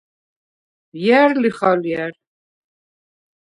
[1.03, 2.11] ჲა̈რ ლიხ ალჲა̈რ?